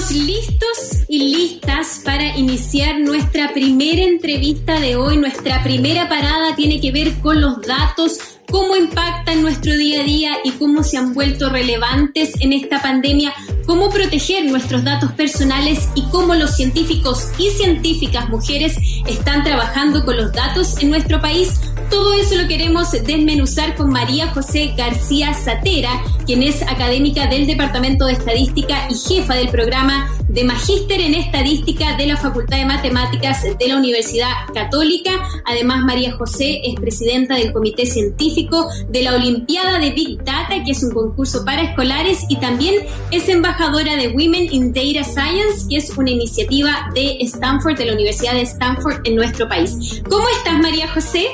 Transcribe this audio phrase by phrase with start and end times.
[0.00, 5.18] Estamos listos y listas para iniciar nuestra primera entrevista de hoy.
[5.18, 8.18] Nuestra primera parada tiene que ver con los datos,
[8.50, 13.34] cómo impactan nuestro día a día y cómo se han vuelto relevantes en esta pandemia,
[13.66, 18.76] cómo proteger nuestros datos personales y cómo los científicos y científicas mujeres
[19.06, 21.60] están trabajando con los datos en nuestro país.
[21.88, 28.06] Todo eso lo queremos desmenuzar con María José García Satera, quien es académica del Departamento
[28.06, 33.42] de Estadística y jefa del programa de Magíster en Estadística de la Facultad de Matemáticas
[33.42, 35.10] de la Universidad Católica.
[35.44, 40.70] Además, María José es presidenta del Comité Científico de la Olimpiada de Big Data, que
[40.70, 45.78] es un concurso para escolares, y también es embajadora de Women in Data Science, que
[45.78, 50.02] es una iniciativa de Stanford, de la Universidad de Stanford en nuestro país.
[50.08, 51.26] ¿Cómo estás, María José?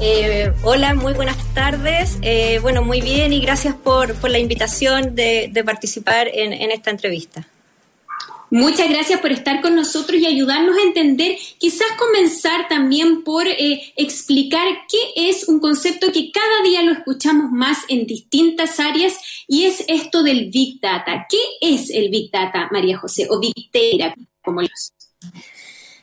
[0.00, 2.18] Eh, hola, muy buenas tardes.
[2.22, 7.48] Eh, bueno, muy bien y gracias por, la invitación de, participar en, esta entrevista.
[8.50, 13.92] Muchas gracias por estar con nosotros y ayudarnos a entender, quizás comenzar también por eh,
[13.96, 19.64] explicar qué es un concepto que cada día lo escuchamos más en distintas áreas y
[19.64, 21.26] es esto del Big Data.
[21.28, 24.92] ¿Qué es el Big Data, María José, o Big Data, como los?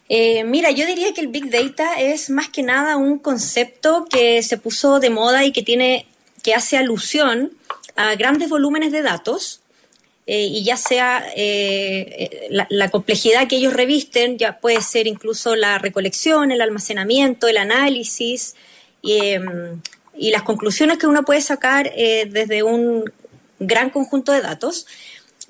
[0.07, 4.43] Eh, mira, yo diría que el Big Data es más que nada un concepto que
[4.43, 6.05] se puso de moda y que tiene,
[6.43, 7.51] que hace alusión
[7.95, 9.61] a grandes volúmenes de datos.
[10.27, 15.77] Eh, y ya sea eh, la, complejidad que ellos revisten, ya puede ser incluso la
[15.77, 18.55] recolección, el almacenamiento, el análisis
[19.03, 19.79] em,
[20.17, 23.03] y las conclusiones que uno puede sacar desde un
[23.59, 24.87] gran conjunto de datos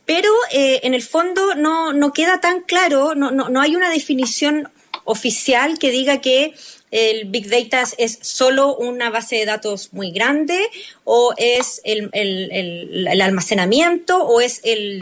[0.06, 3.90] pero eh, en el fondo no, no queda tan claro, no, no, no, hay una
[3.90, 4.72] definición
[5.04, 6.54] oficial que diga que
[6.92, 10.60] el Big Data es solo una base de datos muy grande
[11.04, 12.50] o es el, el,
[13.08, 15.02] el, almacenamiento o es el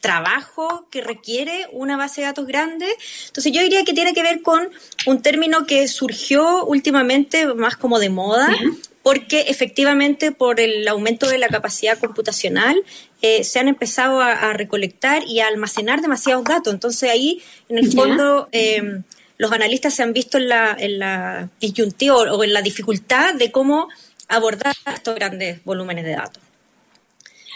[0.00, 2.86] trabajo que requiere una base de datos grande.
[3.26, 4.70] Entonces yo diría que tiene que ver con
[5.06, 8.54] un término que surgió últimamente más como de moda,
[9.02, 12.82] porque efectivamente por el aumento de la capacidad computacional
[13.26, 16.74] eh, se han empezado a, recolectar y a almacenar demasiados datos.
[16.74, 19.02] Entonces ahí, en el fondo, em,
[19.38, 23.50] los analistas se han visto en la, en la disyuntiva o en la dificultad de
[23.50, 23.88] cómo
[24.28, 26.42] abordar estos grandes volúmenes de datos.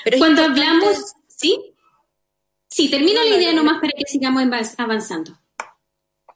[0.04, 1.60] Pero Cuando hablamos, ¿sí?
[2.70, 4.42] Sí, termino la idea nomás para que sigamos
[4.78, 5.38] avanzando.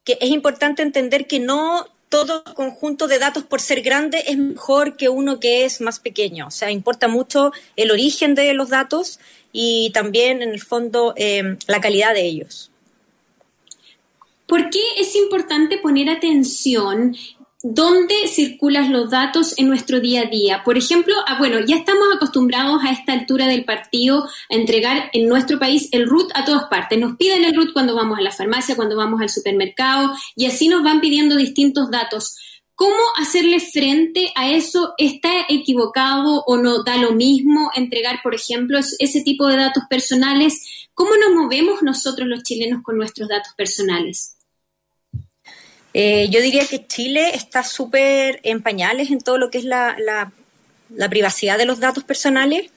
[0.05, 4.99] Que es importante entender que no todo conjunto de datos por ser grande es mejor
[4.99, 6.49] que uno que es más pequeño.
[6.49, 9.19] O sea, importa mucho el origen de los datos
[9.51, 12.71] y también, en el fondo, em, la calidad de ellos.
[14.47, 17.17] ¿Por qué es importante poner atención
[17.63, 20.63] dónde circulan los datos en nuestro día a día.
[20.65, 25.29] Por ejemplo, ah, bueno, ya estamos acostumbrados a esta altura del partido a entregar en
[25.29, 26.99] nuestro país el RUT a todas partes.
[26.99, 30.69] Nos piden el RUT cuando vamos a la farmacia, cuando vamos al supermercado y así
[30.69, 32.37] nos van pidiendo distintos datos.
[32.75, 34.95] ¿Cómo hacerle frente a eso?
[34.99, 40.89] ¿Está equivocado o no da lo mismo entregar, por ejemplo, ese tipo de datos personales?
[40.95, 44.37] ¿Cómo nos movemos nosotros los chilenos con nuestros datos personales?
[45.95, 49.97] Eh, yo diría que Chile está súper en pañales en todo lo que es la,
[49.99, 52.71] la, privacidad de los datos personales.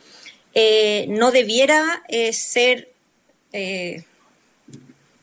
[0.54, 2.90] Eh, no debiera eh, ser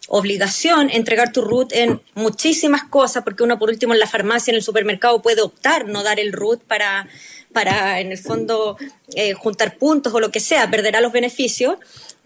[0.09, 4.57] obligación entregar tu root en muchísimas cosas, porque uno por último en la farmacia, en
[4.57, 7.09] el supermercado puede optar no dar el root para,
[7.53, 8.79] para en el fondo
[9.37, 11.77] juntar puntos o lo que sea, perderá los beneficios,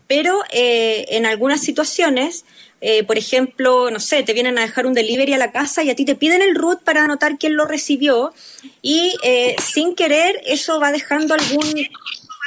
[0.07, 2.45] pero en algunas situaciones
[2.81, 5.91] eh, por ejemplo, no sé, te vienen a dejar un delivery a la casa y
[5.91, 8.35] a ti te piden el root para anotar quién lo recibió
[8.83, 11.89] y eh, sin querer eso va dejando algún,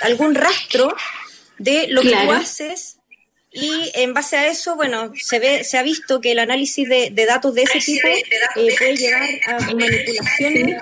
[0.03, 0.95] algún rastro
[1.57, 2.97] de lo que tú haces
[3.51, 7.11] y en base a eso, bueno, se ve, se ha visto que el análisis de,
[7.27, 8.23] datos de ese tipo eh,
[8.77, 10.77] puede llevar a manipulaciones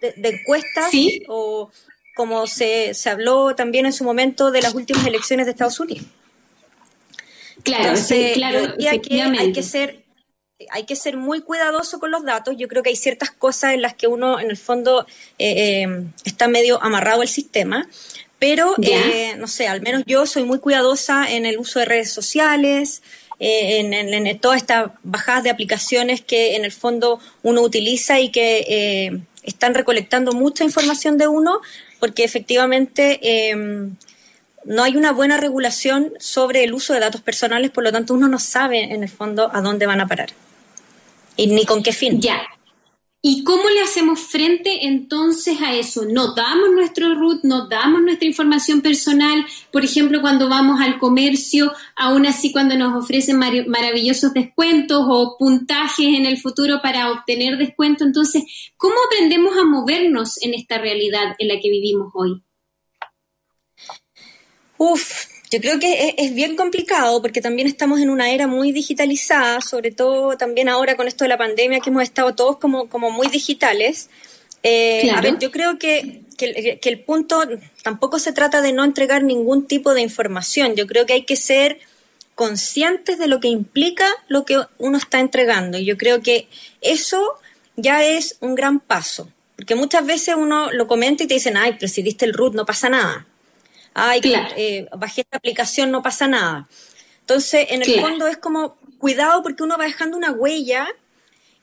[0.00, 0.90] de, encuestas
[1.28, 1.70] o
[2.16, 6.06] como se, se habló también en su momento de las últimas elecciones de Estados Unidos.
[7.62, 8.74] Claro, sí, claro,
[9.38, 10.06] hay que ser
[10.70, 12.54] hay que ser muy cuidadoso con los datos.
[12.56, 15.06] Yo creo que hay ciertas cosas en las que uno, en el fondo,
[15.38, 17.86] eh, eh, está medio amarrado al sistema.
[18.38, 22.10] Pero, eh, no sé, al menos yo soy muy cuidadosa en el uso de redes
[22.10, 23.02] sociales,
[23.38, 29.20] en, en, todas estas bajadas de aplicaciones que en el fondo uno utiliza y que
[29.42, 31.60] están recolectando mucha información de uno,
[32.06, 33.18] porque efectivamente
[34.64, 38.28] no hay una buena regulación sobre el uso de datos personales, por lo tanto uno
[38.28, 40.28] no sabe en el fondo a dónde van a parar
[41.36, 42.20] y ni con qué fin.
[42.20, 42.46] Ya.
[43.28, 46.04] ¿Y cómo le hacemos frente entonces a eso?
[46.04, 49.44] ¿Nos damos nuestro root, nos damos nuestra información personal?
[49.72, 56.06] Por ejemplo, cuando vamos al comercio, aún así cuando nos ofrecen maravillosos descuentos o puntajes
[56.06, 58.04] en el futuro para obtener descuento.
[58.04, 58.44] Entonces,
[58.76, 62.44] ¿cómo aprendemos a movernos en esta realidad en la que vivimos hoy?
[64.78, 69.60] Uf, yo creo que es, bien complicado porque también estamos en una era muy digitalizada,
[69.60, 73.10] sobre todo también ahora con esto de la pandemia que hemos estado todos como, como
[73.10, 74.10] muy digitales.
[74.62, 77.44] Eh, a ver, yo creo que, que, el punto
[77.82, 80.74] tampoco se trata de no entregar ningún tipo de información.
[80.74, 81.78] Yo creo que hay que ser
[82.34, 85.78] conscientes de lo que implica lo que uno está entregando.
[85.78, 86.48] Y yo creo que
[86.80, 87.22] eso
[87.76, 89.30] ya es un gran paso.
[89.54, 92.54] Porque muchas veces uno lo comenta y te dicen, ay, pero si diste el root
[92.54, 93.26] no pasa nada
[93.96, 94.20] ay,
[94.56, 96.68] eh, bajé esta aplicación, no pasa nada.
[97.20, 100.86] Entonces, en el fondo es como cuidado porque uno va dejando una huella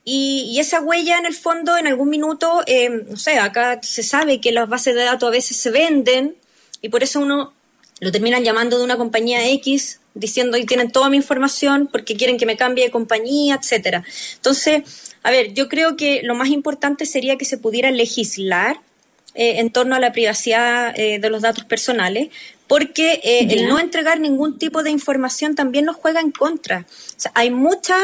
[0.03, 4.41] y, esa huella en el fondo en algún minuto, eh, no sé, acá se sabe
[4.41, 6.35] que las bases de datos a veces se venden
[6.81, 7.53] y por eso uno
[7.99, 12.37] lo terminan llamando de una compañía X diciendo y tienen toda mi información porque quieren
[12.37, 14.03] que me cambie de compañía, etcétera.
[14.35, 14.81] Entonces,
[15.21, 18.79] a ver, yo creo que lo más importante sería que se pudiera legislar
[19.35, 22.29] eh, en torno a la privacidad eh, de los datos personales,
[22.67, 26.85] porque eh, el no entregar ningún tipo de información también nos juega en contra.
[27.33, 27.97] hay mucha,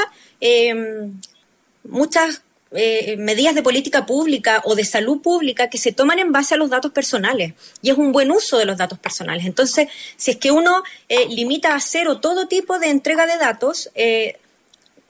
[1.83, 2.41] muchas
[2.71, 6.69] medidas de política pública o de salud pública que se toman en base a los
[6.69, 9.45] datos personales y es un buen uso de los datos personales.
[9.45, 9.87] Entonces,
[10.17, 10.83] si es que uno
[11.29, 13.89] limita a cero todo tipo de entrega de datos,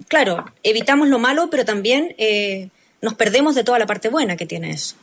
[0.07, 2.15] claro, evitamos lo malo, pero también
[3.01, 4.95] nos perdemos de toda la parte buena que tiene eso.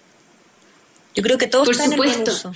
[1.16, 2.52] Yo creo que todo está en el buen uso.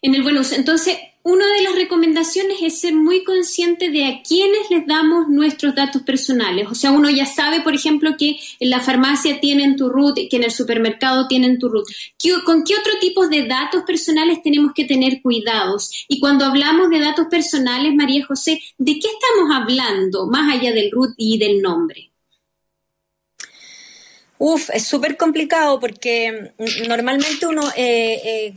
[0.00, 0.54] En el buen uso.
[0.54, 5.74] Entonces, una de las recomendaciones es ser muy consciente de a quiénes les damos nuestros
[5.74, 6.68] datos personales.
[6.70, 10.36] O sea, uno ya sabe, por ejemplo, que en la farmacia tienen tu root, que
[10.36, 11.86] en el supermercado tienen tu root.
[12.44, 16.06] ¿Con qué otro tipo de datos personales tenemos que tener cuidados?
[16.06, 20.92] Y cuando hablamos de datos personales, María José, ¿de qué estamos hablando más allá del
[20.92, 22.11] root y del nombre?
[24.44, 26.50] Uf, es súper complicado porque
[26.88, 28.54] normalmente uno, eh, eh,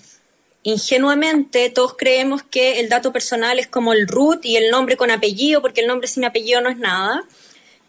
[0.64, 5.12] ingenuamente, todos creemos que el dato personal es como el root y el nombre con
[5.12, 7.24] apellido, porque el nombre sin apellido no es nada.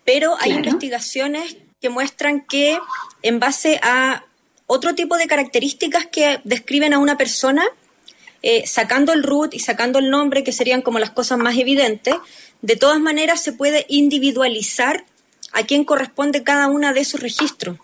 [0.05, 2.79] Pero hay investigaciones que muestran que
[3.23, 4.27] en base a
[4.67, 7.65] otro tipo de características que describen a una persona,
[8.43, 12.15] eh, sacando el root y sacando el nombre, que serían como las cosas más evidentes,
[12.61, 15.07] de todas maneras se puede individualizar
[15.53, 17.79] a quién corresponde cada una de esos registros.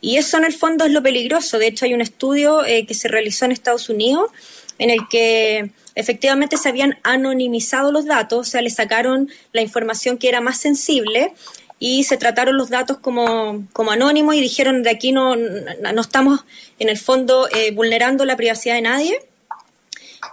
[0.00, 1.58] Y eso en el fondo es lo peligroso.
[1.58, 4.30] De hecho, hay un estudio eh, que se realizó en Estados Unidos
[4.78, 10.18] en el que efectivamente se habían anonimizado los datos, o sea, le sacaron la información
[10.18, 11.32] que era más sensible
[11.80, 16.44] y se trataron los datos como, como anónimos y dijeron de aquí no, no estamos
[16.78, 19.18] en el fondo eh, vulnerando la privacidad de nadie.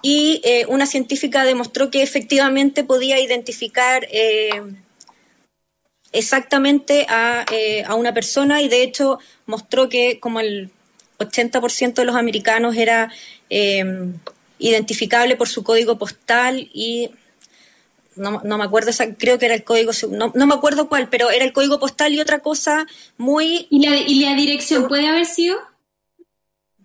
[0.01, 4.07] Y eh, una científica demostró que efectivamente podía identificar
[6.15, 7.05] exactamente
[7.51, 10.71] eh, a, una persona y de hecho mostró que como el
[11.19, 13.11] 80% de los americanos era
[13.49, 14.13] em,
[14.59, 17.11] identificable por su código postal y
[18.15, 21.51] no, me acuerdo, creo que era el código, no, me acuerdo cuál, pero era el
[21.51, 23.67] código postal y otra cosa muy...
[23.69, 25.57] ¿Y la, y la dirección puede haber sido?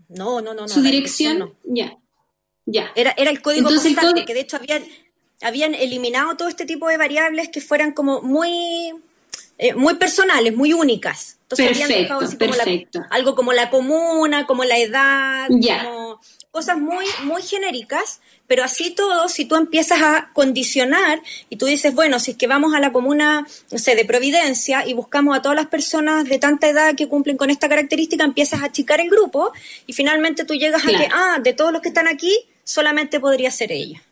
[0.08, 0.62] No, no, no.
[0.62, 1.54] no ¿Su dirección?
[1.62, 1.96] Ya,
[2.66, 2.90] ya.
[2.96, 4.82] Era, era el código postal, que de hecho habían,
[5.40, 8.92] habían eliminado todo este tipo de variables que fueran como muy
[9.62, 11.36] eh, muy personales, muy únicas.
[11.42, 13.04] Entonces perfecto, perfecto.
[13.10, 16.18] algo como la comuna, como la edad, como
[16.50, 21.94] cosas muy, muy genéricas, pero así todo, si tú empiezas a condicionar y tú dices,
[21.94, 25.42] bueno, si es que vamos a la comuna, no sé, de Providencia y buscamos a
[25.42, 29.10] todas las personas de tanta edad que cumplen con esta característica, empiezas a achicar el
[29.10, 29.52] grupo
[29.86, 33.50] y finalmente tú llegas a que, ah, de todos los que están aquí, solamente podría
[33.50, 34.02] ser ella.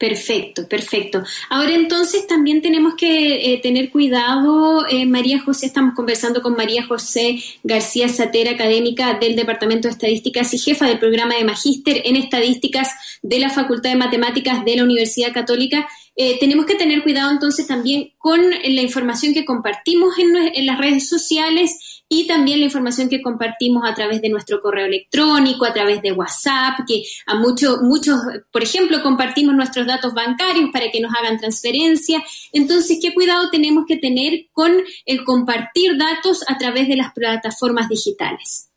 [0.00, 1.22] Perfecto, perfecto.
[1.50, 6.86] Ahora entonces también tenemos que eh, tener cuidado, eh, María José, estamos conversando con María
[6.86, 12.16] José García Satera, académica del Departamento de Estadísticas y jefa del programa de Magíster en
[12.16, 12.88] Estadísticas
[13.20, 15.86] de la Facultad de Matemáticas de la Universidad Católica.
[16.16, 20.78] Eh, tenemos que tener cuidado entonces también con la información que compartimos en, en las
[20.78, 25.72] redes sociales y también la información que compartimos a través de nuestro correo electrónico, a
[25.72, 31.00] través de WhatsApp, que a muchos, muchos, por ejemplo, compartimos nuestros datos bancarios para que
[31.00, 32.20] nos hagan transferencia.
[32.52, 34.72] Entonces, ¿qué cuidado tenemos que tener con
[35.06, 38.70] el compartir datos a través de las plataformas digitales?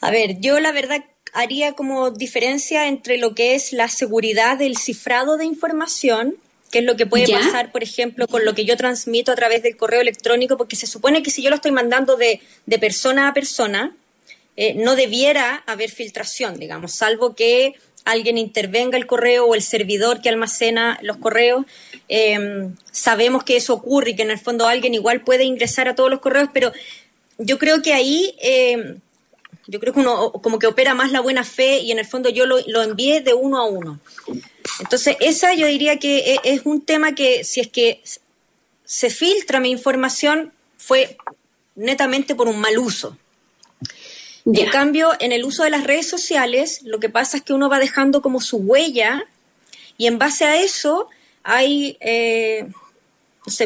[0.00, 4.76] A ver, yo la verdad haría como diferencia entre lo que es la seguridad del
[4.76, 6.36] cifrado de información
[6.74, 9.62] qué es lo que puede pasar, por ejemplo, con lo que yo transmito a través
[9.62, 13.28] del correo electrónico, porque se supone que si yo lo estoy mandando de, de persona
[13.28, 13.94] a persona,
[14.56, 20.20] eh, no debiera haber filtración, digamos, salvo que alguien intervenga el correo o el servidor
[20.20, 21.64] que almacena los correos.
[22.08, 25.94] Em, sabemos que eso ocurre y que en el fondo alguien igual puede ingresar a
[25.94, 26.72] todos los correos, pero
[27.38, 28.98] yo creo que ahí, em,
[29.66, 32.28] yo creo que uno como que opera más la buena fe y en el fondo
[32.28, 34.00] yo lo, lo envié de uno a uno.
[34.80, 38.02] Entonces, esa yo diría que e, es un tema que si es que
[38.84, 41.16] se filtra mi información fue
[41.74, 43.16] netamente por un mal uso.
[44.46, 47.70] En cambio, en el uso de las redes sociales, lo que pasa es que uno
[47.70, 49.24] va dejando como su huella
[49.96, 51.08] y en base a eso
[51.42, 52.66] hay eh,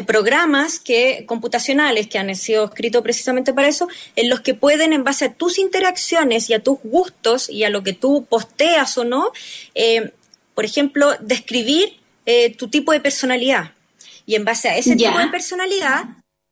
[0.05, 5.03] programas que, computacionales que han sido escritos precisamente para eso, en los que pueden, en
[5.03, 9.05] base a tus interacciones y a tus gustos y a lo que tú posteas o
[9.05, 9.31] no,
[9.75, 10.11] eh,
[10.53, 13.71] por ejemplo, describir eh, tu tipo de personalidad.
[14.25, 16.03] Y en base a ese tipo de personalidad,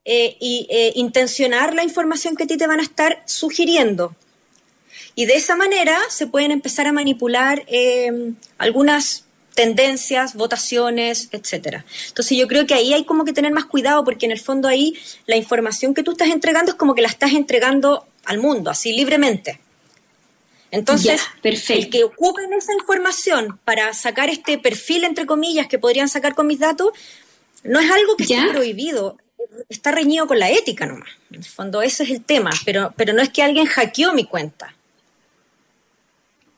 [0.10, 4.16] eh, y intencionar la información que a ti te van a estar sugiriendo.
[5.16, 7.66] Y de esa manera se pueden empezar a manipular
[8.58, 9.27] algunas
[9.58, 11.84] tendencias, votaciones, etcétera.
[12.10, 14.68] Entonces yo creo que ahí hay como que tener más cuidado porque en el fondo
[14.68, 14.96] ahí
[15.26, 18.94] la información que tú estás entregando es como que la estás entregando al mundo, así
[18.94, 19.60] libremente.
[20.70, 26.36] Entonces, el que ocupen esa información para sacar este perfil, entre comillas, que podrían sacar
[26.36, 26.92] con mis datos,
[27.64, 29.18] no es algo que esté prohibido,
[29.70, 31.10] está reñido con la ética nomás.
[31.32, 34.26] En el fondo, ese es el tema, pero, pero no es que alguien hackeó mi
[34.26, 34.76] cuenta.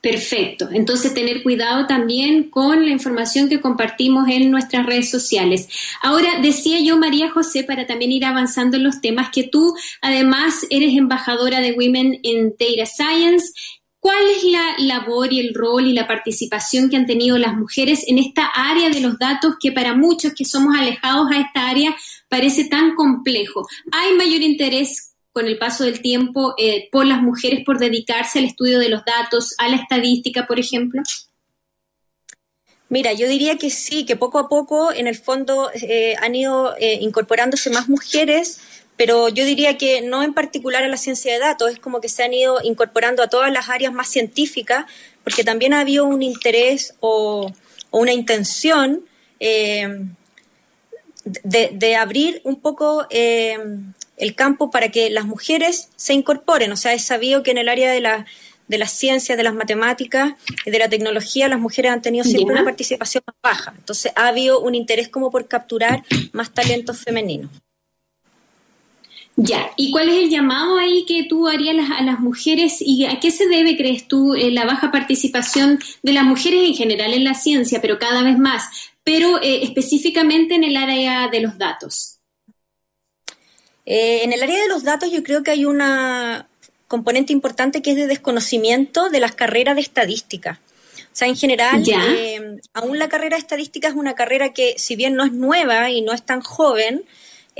[0.01, 0.70] Perfecto.
[0.72, 5.68] Entonces, tener cuidado también con la información que compartimos en nuestras redes sociales.
[6.01, 10.65] Ahora, decía yo, María José, para también ir avanzando en los temas, que tú además
[10.70, 13.51] eres embajadora de Women in Data Science
[14.00, 18.06] ¿Cuál es la labor y el rol y la participación que han tenido las mujeres
[18.08, 21.94] en esta área de los datos que para muchos que somos alejados a esta área
[22.29, 23.68] parece tan complejo?
[23.91, 28.45] ¿Hay mayor interés con el paso del tiempo eh, por las mujeres por dedicarse al
[28.45, 31.01] estudio de los datos, a la estadística, por ejemplo?
[32.89, 36.75] Mira, yo diría que sí, que poco a poco en el fondo eh, han ido
[36.79, 38.59] eh, incorporándose más mujeres
[39.00, 42.09] pero yo diría que no en particular a la ciencia de datos, es como que
[42.09, 44.88] se han ido incorporando a todas las áreas más científicas,
[45.24, 47.50] porque también ha habido un interés o,
[47.91, 49.05] una intención
[49.39, 49.88] eh,
[51.24, 53.07] de, abrir un poco
[54.19, 56.71] el campo para que las mujeres se incorporen.
[56.71, 58.25] O sea, es sabido que en el área de la,
[58.67, 60.33] de las ciencias, de las matemáticas
[60.65, 63.73] y de la tecnología, las mujeres han tenido siempre una participación más baja.
[63.77, 67.49] Entonces, ha habido un interés como por capturar más talentos femeninos.
[69.41, 73.21] Ya, ¿y cuál es el llamado ahí que tú harías a las mujeres y a
[73.21, 77.23] qué se debe, crees tú, eh, la baja participación de las mujeres en general en
[77.23, 78.65] la ciencia, pero cada vez más,
[79.01, 82.18] pero eh, específicamente en el área de los datos?
[83.91, 86.48] Eh, en el área de los datos yo creo que hay una
[86.88, 90.62] componente importante que es de desconocimiento de las carreras de estadística.
[90.96, 91.84] O sea, en general,
[92.74, 96.01] aún la carrera de estadística es una carrera que, si bien no es nueva y
[96.01, 97.03] no es tan joven,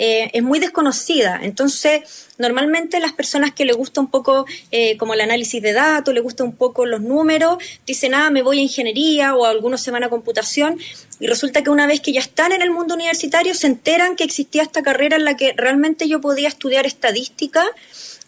[0.02, 1.42] eh, es muy desconocida.
[1.44, 6.14] Entonces, normalmente las personas que le gusta un poco eh, como el análisis de datos,
[6.14, 9.92] le gusta un poco los números, dicen, ah, me voy a ingeniería o algunos se
[9.92, 10.80] van a computación.
[11.20, 14.24] Y resulta que una vez que ya están en el mundo universitario, se enteran que
[14.24, 17.66] existía esta carrera en la que realmente yo podía estudiar estadística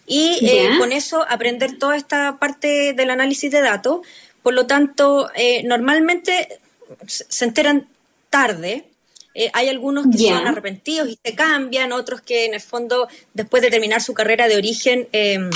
[0.06, 4.00] y eh, con eso aprender toda esta parte del análisis de datos.
[4.42, 5.30] Por lo tanto,
[5.64, 6.48] normalmente
[7.06, 7.86] se enteran
[8.28, 8.84] tarde,
[9.34, 13.62] eh, hay algunos que son arrepentidos y se cambian, otros que en el fondo, después
[13.62, 15.50] de terminar su carrera de origen, em,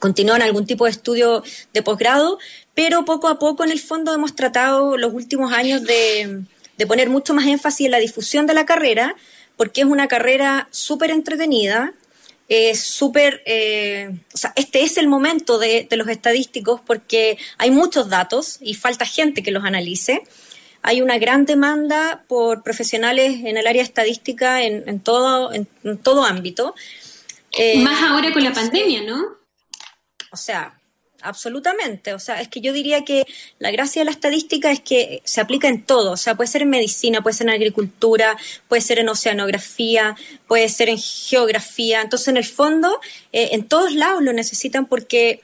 [0.00, 1.42] continúan algún tipo de estudio
[1.72, 2.38] de posgrado,
[2.74, 6.42] pero poco a poco en el fondo hemos tratado los últimos años de,
[6.88, 9.14] poner mucho más énfasis en la difusión de la carrera,
[9.56, 11.94] porque es una carrera súper entretenida,
[12.48, 17.70] es súper, eh, o sea, este es el momento de, de, los estadísticos porque hay
[17.70, 20.22] muchos datos y falta gente que los analice
[20.86, 25.66] hay una gran demanda por profesionales en el área estadística en, todo, en,
[26.02, 26.74] todo ámbito.
[27.52, 29.24] Eh, Más ahora con la pandemia, ¿no?
[30.30, 30.78] O sea,
[31.22, 32.12] absolutamente.
[32.12, 33.26] O sea, es que yo diría que
[33.58, 36.12] la gracia de la estadística es que se aplica en todo.
[36.12, 38.36] O sea, puede ser en medicina, puede ser en agricultura,
[38.68, 40.14] puede ser en oceanografía,
[40.46, 42.02] puede ser en geografía.
[42.02, 43.00] Entonces, en el fondo,
[43.32, 45.40] eh, en todos lados lo necesitan porque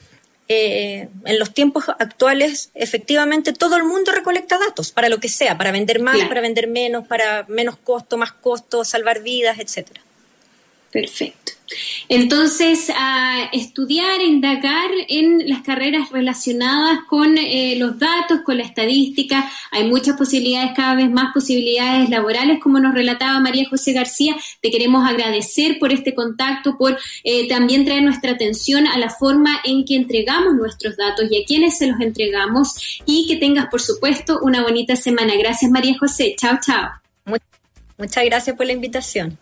[0.53, 5.57] eh, en los tiempos actuales, efectivamente, todo el mundo recolecta datos para lo que sea,
[5.57, 10.01] para vender más, para vender menos, para menos costo, más costo, salvar vidas, etcétera.
[10.91, 11.53] Perfecto.
[12.09, 19.49] Entonces, a estudiar, indagar en las carreras relacionadas con eh, los datos, con la estadística.
[19.71, 24.37] Hay muchas posibilidades, cada vez más posibilidades laborales, como nos relataba María José García.
[24.61, 29.61] Te queremos agradecer por este contacto, por eh, también traer nuestra atención a la forma
[29.65, 33.01] en que entregamos nuestros datos y a quienes se los entregamos.
[33.07, 35.35] Y que tengas, por supuesto, una bonita semana.
[35.37, 36.35] Gracias, María José.
[36.37, 36.91] Chao, chao.
[37.97, 39.39] Muchas gracias por la invitación.